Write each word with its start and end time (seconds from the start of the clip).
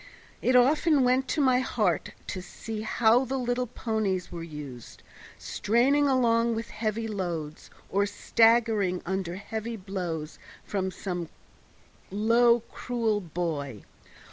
It 0.41 0.55
often 0.55 1.03
went 1.03 1.27
to 1.27 1.41
my 1.41 1.59
heart 1.59 2.13
to 2.25 2.41
see 2.41 2.81
how 2.81 3.23
the 3.23 3.37
little 3.37 3.67
ponies 3.67 4.31
were 4.31 4.41
used, 4.41 5.03
straining 5.37 6.07
along 6.07 6.55
with 6.55 6.71
heavy 6.71 7.07
loads 7.07 7.69
or 7.87 8.07
staggering 8.07 9.03
under 9.05 9.35
heavy 9.35 9.75
blows 9.77 10.39
from 10.63 10.89
some 10.89 11.29
low, 12.09 12.61
cruel 12.61 13.21
boy. 13.21 13.83